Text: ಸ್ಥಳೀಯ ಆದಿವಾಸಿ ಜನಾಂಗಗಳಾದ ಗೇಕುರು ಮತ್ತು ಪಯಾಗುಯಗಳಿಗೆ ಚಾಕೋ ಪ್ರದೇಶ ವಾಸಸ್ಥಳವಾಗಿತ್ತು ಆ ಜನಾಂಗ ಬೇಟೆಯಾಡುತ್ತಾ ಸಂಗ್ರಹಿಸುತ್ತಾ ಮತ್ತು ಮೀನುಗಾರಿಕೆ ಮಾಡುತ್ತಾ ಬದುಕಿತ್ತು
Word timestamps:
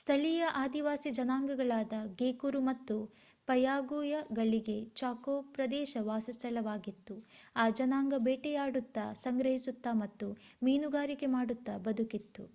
ಸ್ಥಳೀಯ 0.00 0.42
ಆದಿವಾಸಿ 0.56 1.10
ಜನಾಂಗಗಳಾದ 1.16 1.92
ಗೇಕುರು 2.20 2.60
ಮತ್ತು 2.68 2.94
ಪಯಾಗುಯಗಳಿಗೆ 3.48 4.76
ಚಾಕೋ 4.96 5.34
ಪ್ರದೇಶ 5.50 6.02
ವಾಸಸ್ಥಳವಾಗಿತ್ತು 6.02 7.16
ಆ 7.56 7.66
ಜನಾಂಗ 7.78 8.20
ಬೇಟೆಯಾಡುತ್ತಾ 8.26 9.04
ಸಂಗ್ರಹಿಸುತ್ತಾ 9.24 9.92
ಮತ್ತು 10.02 10.28
ಮೀನುಗಾರಿಕೆ 10.62 11.28
ಮಾಡುತ್ತಾ 11.36 11.76
ಬದುಕಿತ್ತು 11.86 12.46